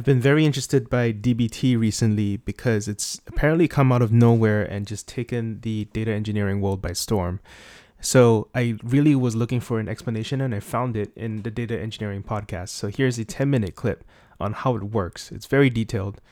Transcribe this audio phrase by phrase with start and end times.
[0.00, 4.86] I've been very interested by DBT recently because it's apparently come out of nowhere and
[4.86, 7.38] just taken the data engineering world by storm.
[8.00, 11.78] So I really was looking for an explanation and I found it in the data
[11.78, 12.70] engineering podcast.
[12.70, 14.02] So here's a 10 minute clip
[14.40, 15.30] on how it works.
[15.30, 16.22] It's very detailed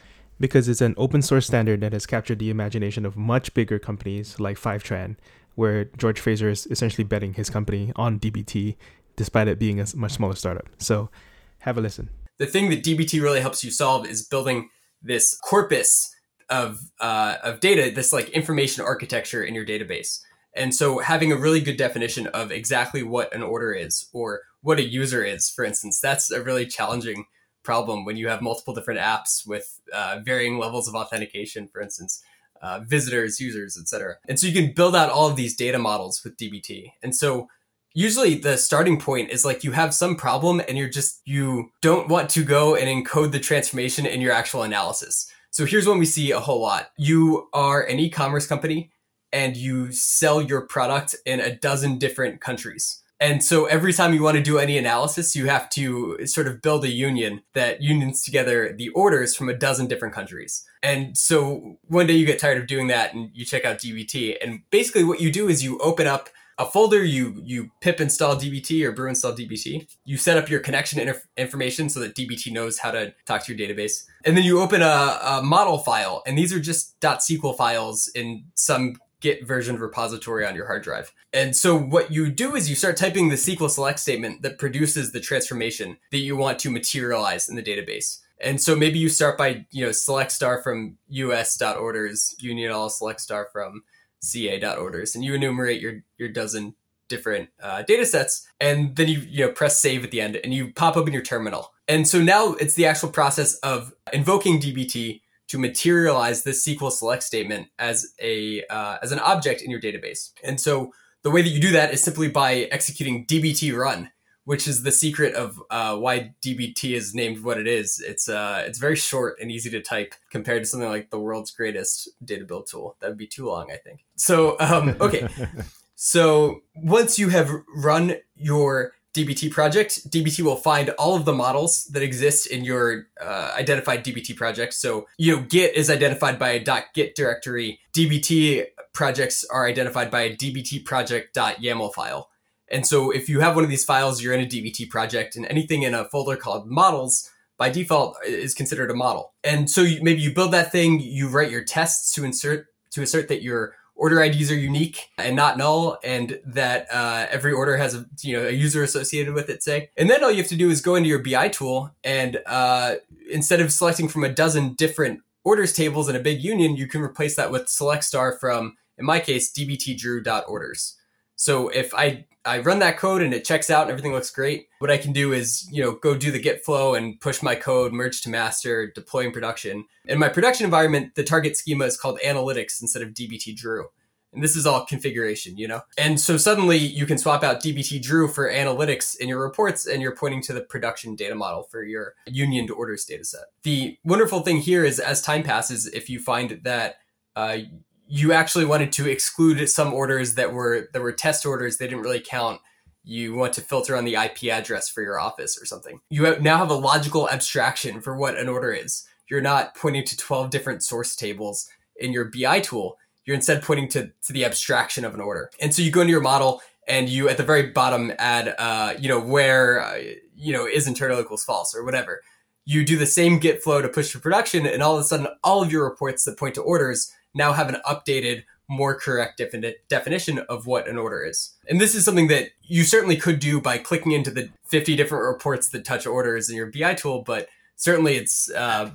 [0.41, 4.41] because it's an open source standard that has captured the imagination of much bigger companies
[4.41, 5.17] like Fivetran,
[5.57, 8.77] where George Fraser is essentially betting his company on DBT
[9.17, 10.69] despite it being a much smaller startup.
[10.79, 11.11] So
[11.59, 12.09] have a listen.
[12.39, 14.71] The thing that DBT really helps you solve is building
[15.03, 16.15] this corpus
[16.49, 20.21] of uh, of data, this like information architecture in your database.
[20.55, 24.79] And so having a really good definition of exactly what an order is or what
[24.79, 27.27] a user is, for instance, that's a really challenging
[27.63, 32.23] problem when you have multiple different apps with uh, varying levels of authentication, for instance,
[32.63, 34.17] uh, visitors, users, etc.
[34.29, 36.93] And so you can build out all of these data models with DBT.
[37.03, 37.49] And so
[37.95, 42.09] usually the starting point is like you have some problem and you're just you don't
[42.09, 45.31] want to go and encode the transformation in your actual analysis.
[45.51, 46.91] So here's what we see a whole lot.
[46.99, 48.91] You are an e-commerce company
[49.33, 53.03] and you sell your product in a dozen different countries.
[53.21, 56.63] And so every time you want to do any analysis, you have to sort of
[56.63, 60.65] build a union that unions together the orders from a dozen different countries.
[60.85, 64.37] And so one day you get tired of doing that and you check out DBT.
[64.41, 66.29] And basically what you do is you open up
[66.59, 69.87] a folder, you you pip install DBT or brew install DBT.
[70.05, 73.55] You set up your connection inter- information so that DBT knows how to talk to
[73.55, 74.05] your database.
[74.25, 76.23] And then you open a, a model file.
[76.27, 81.13] And these are just .SQL files in some Git version repository on your hard drive.
[81.33, 85.11] And so what you do is you start typing the SQL select statement that produces
[85.11, 88.21] the transformation that you want to materialize in the database.
[88.41, 93.21] And so maybe you start by, you know, select star from us.orders, union all select
[93.21, 93.83] star from
[94.21, 96.75] ca.orders, and you enumerate your, your dozen
[97.09, 98.47] different uh, data sets.
[98.61, 101.23] And then you, you know, press save at the end and you pop open your
[101.23, 101.73] terminal.
[101.89, 107.23] And so now it's the actual process of invoking DBT to materialize this SQL select
[107.23, 110.33] statement as a uh, as an object in your database.
[110.45, 110.93] And so
[111.23, 114.11] the way that you do that is simply by executing dbt run,
[114.49, 118.01] which is the secret of uh, why dbt is named what it is.
[118.01, 121.51] It's uh, it's very short and easy to type compared to something like the world's
[121.51, 122.97] greatest data build tool.
[123.01, 124.07] That would be too long, I think.
[124.17, 125.29] So um, okay,
[125.97, 131.85] so once you have run your DBT project, DBT will find all of the models
[131.93, 134.73] that exist in your uh, identified DBT project.
[134.73, 137.81] So, you know, Git is identified by a .git directory.
[137.93, 138.65] DBT
[138.95, 142.31] projects are identified by a DBT project.yaml file.
[142.71, 145.47] And so if you have one of these files, you're in a DBT project and
[145.47, 149.35] anything in a folder called models by default is considered a model.
[149.43, 153.03] And so you, maybe you build that thing, you write your tests to insert to
[153.03, 157.77] assert that your order IDs are unique and not null, and that uh, every order
[157.77, 159.63] has a you know a user associated with it.
[159.63, 162.41] Say, and then all you have to do is go into your BI tool, and
[162.47, 162.95] uh,
[163.31, 167.03] instead of selecting from a dozen different orders tables in a big union, you can
[167.03, 170.95] replace that with select star from, in my case, dbtdrew.orders.
[171.39, 174.69] So if I I run that code and it checks out and everything looks great,
[174.81, 177.55] what I can do is, you know, go do the git flow and push my
[177.55, 179.85] code, merge to master, deploy in production.
[180.05, 183.87] In my production environment, the target schema is called analytics instead of dbt drew.
[184.33, 185.83] And this is all configuration, you know?
[185.97, 190.03] And so suddenly you can swap out dbt drew for analytics in your reports and
[190.03, 193.45] you're pointing to the production data model for your unioned orders data set.
[193.63, 196.97] The wonderful thing here is as time passes, if you find that
[197.37, 197.59] uh,
[198.09, 201.77] you actually wanted to exclude some orders that were that were test orders.
[201.77, 202.61] They didn't really count.
[203.05, 206.01] You want to filter on the ip address for your office or something.
[206.11, 209.07] You now have a logical abstraction for what an order is.
[209.31, 212.97] You're not pointing to 12 different source tables in your bi tool.
[213.25, 215.51] You're instead pointing to, to the abstraction of an order.
[215.61, 218.95] And so you go into your model and you at the very bottom add uh,
[218.99, 219.99] you know where uh,
[220.35, 222.23] you know is internal equals false or whatever.
[222.65, 225.29] You do the same git flow to push to production and all of a sudden
[225.45, 229.75] all of your reports that point to orders now have an updated, more correct defini-
[229.89, 231.55] definition of what an order is.
[231.69, 235.25] And this is something that you certainly could do by clicking into the 50 different
[235.25, 238.91] reports that touch orders in your BI tool, but certainly it's uh,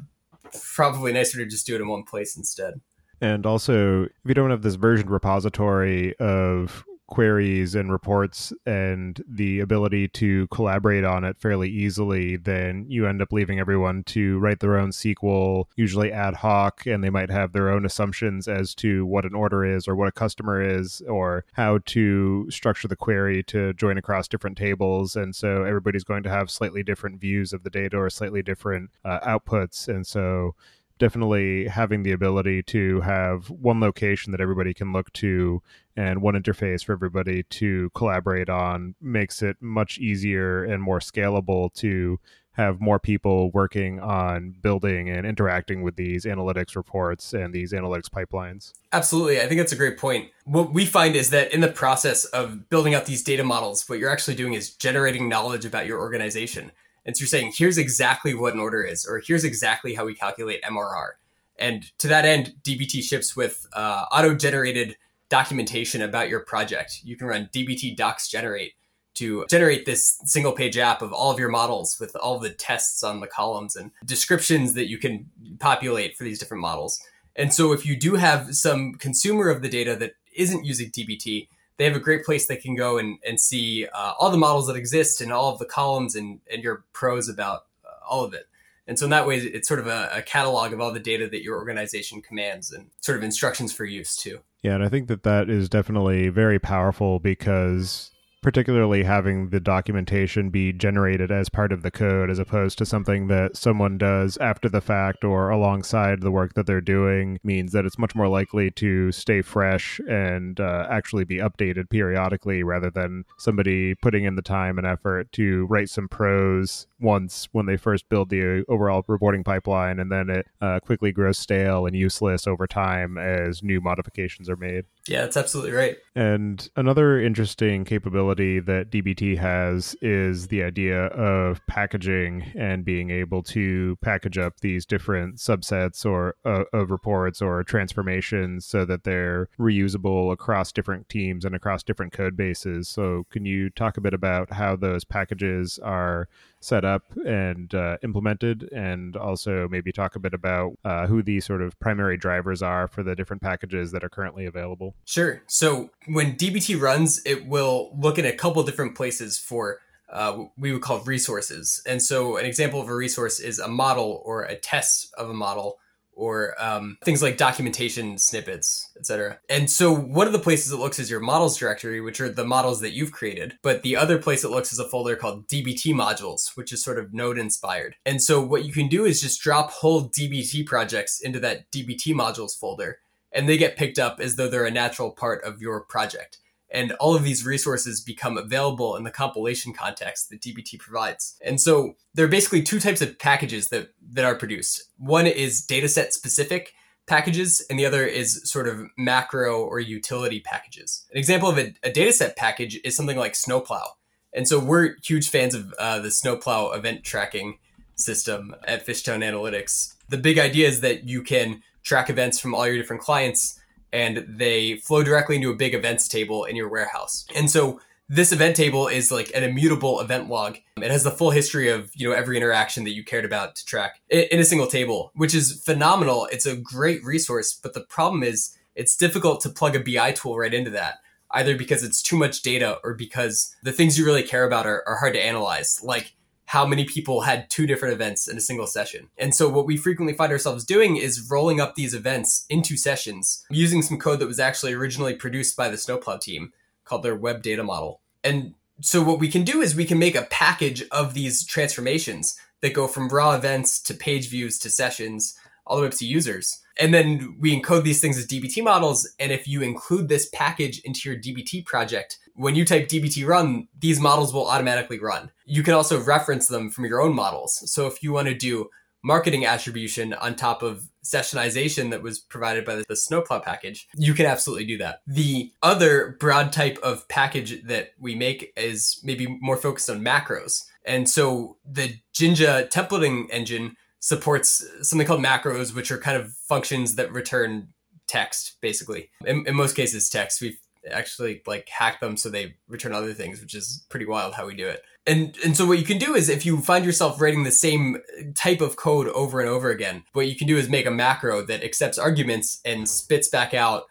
[0.75, 2.81] probably nicer to just do it in one place instead.
[3.21, 6.83] And also, if you don't have this version repository of
[7.13, 13.21] queries and reports and the ability to collaborate on it fairly easily, then you end
[13.21, 17.51] up leaving everyone to write their own SQL, usually ad hoc, and they might have
[17.51, 21.45] their own assumptions as to what an order is or what a customer is or
[21.53, 25.15] how to structure the query to join across different tables.
[25.15, 28.89] And so everybody's going to have slightly different views of the data or slightly different
[29.05, 29.87] uh, outputs.
[29.87, 30.55] And so
[30.99, 35.61] definitely having the ability to have one location that everybody can look to
[35.95, 41.73] and one interface for everybody to collaborate on makes it much easier and more scalable
[41.73, 42.19] to
[42.53, 48.09] have more people working on building and interacting with these analytics reports and these analytics
[48.09, 48.73] pipelines.
[48.91, 49.41] Absolutely.
[49.41, 50.29] I think that's a great point.
[50.45, 53.97] What we find is that in the process of building out these data models, what
[53.97, 56.71] you're actually doing is generating knowledge about your organization.
[57.05, 60.15] And so you're saying, here's exactly what an order is, or here's exactly how we
[60.15, 61.11] calculate MRR.
[61.57, 64.95] And to that end, DBT ships with uh, auto generated
[65.29, 67.01] documentation about your project.
[67.03, 68.73] You can run DBT docs generate
[69.15, 73.03] to generate this single page app of all of your models with all the tests
[73.03, 75.29] on the columns and descriptions that you can
[75.59, 76.99] populate for these different models.
[77.35, 81.47] And so if you do have some consumer of the data that isn't using DBT,
[81.77, 84.67] they have a great place they can go and, and see uh, all the models
[84.67, 88.33] that exist and all of the columns and, and your prose about uh, all of
[88.33, 88.47] it.
[88.85, 91.29] And so in that way, it's sort of a, a, catalog of all the data
[91.29, 94.39] that your organization commands and sort of instructions for use too.
[94.61, 98.11] Yeah, and I think that that is definitely very powerful because
[98.43, 103.27] particularly having the documentation be generated as part of the code as opposed to something
[103.27, 107.85] that someone does after the fact or alongside the work that they're doing means that
[107.85, 113.23] it's much more likely to stay fresh and uh, actually be updated periodically rather than
[113.39, 118.07] somebody putting in the time and effort to write some prose once when they first
[118.09, 122.67] build the overall reporting pipeline and then it uh, quickly grows stale and useless over
[122.67, 124.83] time as new modifications are made.
[125.07, 125.97] Yeah, that's absolutely right.
[126.15, 133.43] And another interesting capability that DBT has is the idea of packaging and being able
[133.43, 139.49] to package up these different subsets or uh, of reports or transformations so that they're
[139.59, 142.87] reusable across different teams and across different code bases.
[142.87, 146.29] So, can you talk a bit about how those packages are
[146.63, 151.39] set up and uh, implemented, and also maybe talk a bit about uh, who the
[151.39, 154.95] sort of primary drivers are for the different packages that are currently available.
[155.05, 155.41] Sure.
[155.47, 159.79] So when DBT runs, it will look in a couple different places for
[160.11, 161.81] uh, we would call resources.
[161.87, 165.33] And so an example of a resource is a model or a test of a
[165.33, 165.79] model
[166.15, 169.39] or um, things like documentation snippets, etc.
[169.49, 172.45] And so one of the places it looks is your models directory, which are the
[172.45, 173.57] models that you've created.
[173.61, 176.99] But the other place it looks is a folder called DBT modules, which is sort
[176.99, 177.95] of node inspired.
[178.05, 182.13] And so what you can do is just drop whole DBT projects into that DBT
[182.13, 182.99] modules folder,
[183.31, 186.37] and they get picked up as though they're a natural part of your project
[186.73, 191.37] and all of these resources become available in the compilation context that DBT provides.
[191.45, 194.89] And so there are basically two types of packages that, that are produced.
[194.97, 196.73] One is dataset specific
[197.05, 201.05] packages, and the other is sort of macro or utility packages.
[201.11, 203.85] An example of a, a dataset package is something like Snowplow.
[204.33, 207.59] And so we're huge fans of uh, the Snowplow event tracking
[207.95, 209.93] system at Fishtown Analytics.
[210.09, 213.59] The big idea is that you can track events from all your different clients
[213.93, 217.25] and they flow directly into a big events table in your warehouse.
[217.33, 217.79] And so
[218.09, 220.57] this event table is like an immutable event log.
[220.77, 223.65] It has the full history of, you know, every interaction that you cared about to
[223.65, 226.27] track in a single table, which is phenomenal.
[226.31, 230.37] It's a great resource, but the problem is it's difficult to plug a BI tool
[230.37, 230.95] right into that,
[231.31, 234.83] either because it's too much data or because the things you really care about are,
[234.87, 235.79] are hard to analyze.
[235.83, 236.13] Like
[236.53, 239.09] how many people had two different events in a single session.
[239.17, 243.43] And so what we frequently find ourselves doing is rolling up these events into sessions
[243.49, 246.53] using some code that was actually originally produced by the Snowplow team
[246.85, 248.01] called their web data model.
[248.23, 252.39] And so what we can do is we can make a package of these transformations
[252.61, 255.35] that go from raw events to page views to sessions
[255.65, 256.59] all the way up to users.
[256.79, 259.09] And then we encode these things as DBT models.
[259.19, 263.67] And if you include this package into your DBT project, when you type DBT run,
[263.79, 265.31] these models will automatically run.
[265.45, 267.71] You can also reference them from your own models.
[267.71, 268.69] So if you want to do
[269.03, 274.25] marketing attribution on top of sessionization that was provided by the Snowplow package, you can
[274.25, 275.01] absolutely do that.
[275.05, 280.63] The other broad type of package that we make is maybe more focused on macros.
[280.85, 286.95] And so the Jinja templating engine supports something called macros, which are kind of functions
[286.95, 287.69] that return
[288.05, 289.09] text, basically.
[289.25, 290.41] In, in most cases, text.
[290.41, 290.59] We've
[290.91, 294.55] actually like hack them so they return other things, which is pretty wild how we
[294.55, 294.83] do it.
[295.07, 298.01] And and so what you can do is if you find yourself writing the same
[298.35, 301.41] type of code over and over again, what you can do is make a macro
[301.45, 303.85] that accepts arguments and spits back out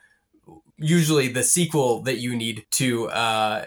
[0.76, 3.64] usually the SQL that you need to, uh,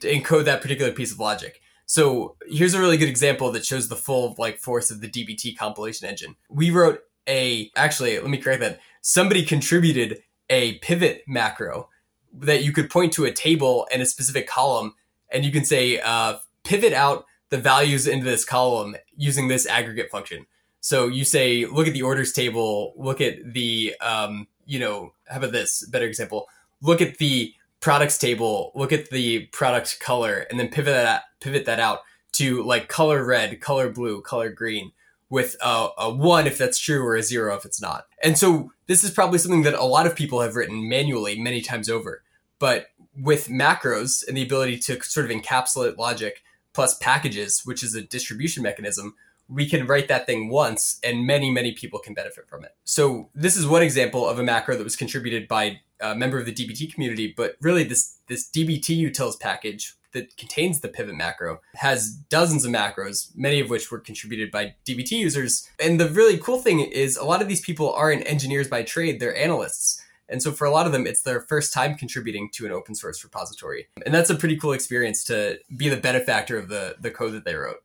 [0.00, 1.60] encode that particular piece of logic.
[1.86, 5.56] So here's a really good example that shows the full like force of the DBT
[5.56, 6.36] compilation engine.
[6.48, 8.80] We wrote a actually let me correct that.
[9.02, 11.88] Somebody contributed a pivot macro
[12.32, 14.94] that you could point to a table and a specific column,
[15.30, 20.10] and you can say uh, pivot out the values into this column using this aggregate
[20.10, 20.46] function.
[20.80, 25.38] So you say, look at the orders table, look at the, um, you know, how
[25.38, 26.46] about this better example?
[26.82, 31.66] Look at the products table, look at the product color, and then pivot that pivot
[31.66, 32.00] that out
[32.32, 34.92] to like color red, color blue, color green
[35.28, 38.06] with a, a one if that's true or a zero if it's not.
[38.22, 41.60] And so this is probably something that a lot of people have written manually many
[41.60, 42.22] times over.
[42.58, 42.86] But
[43.20, 48.00] with macros and the ability to sort of encapsulate logic plus packages, which is a
[48.00, 49.14] distribution mechanism,
[49.46, 52.74] we can write that thing once and many, many people can benefit from it.
[52.84, 56.46] So this is one example of a macro that was contributed by a member of
[56.46, 61.60] the DBT community, but really this, this DBT utils package that contains the pivot macro
[61.74, 65.68] has dozens of macros, many of which were contributed by DBT users.
[65.78, 69.20] And the really cool thing is a lot of these people aren't engineers by trade,
[69.20, 70.00] they're analysts.
[70.28, 72.94] And so for a lot of them, it's their first time contributing to an open
[72.94, 73.88] source repository.
[74.06, 77.44] And that's a pretty cool experience to be the benefactor of the, the code that
[77.44, 77.83] they wrote.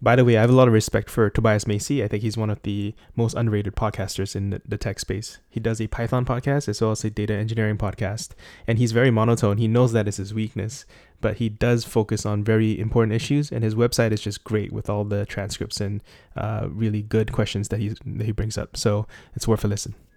[0.00, 2.04] By the way, I have a lot of respect for Tobias Macey.
[2.04, 5.38] I think he's one of the most underrated podcasters in the tech space.
[5.48, 8.32] He does a Python podcast as well as a data engineering podcast,
[8.66, 9.56] and he's very monotone.
[9.56, 10.84] He knows that is his weakness,
[11.22, 14.90] but he does focus on very important issues, and his website is just great with
[14.90, 16.02] all the transcripts and
[16.36, 18.76] uh, really good questions that he that he brings up.
[18.76, 19.94] So it's worth a listen.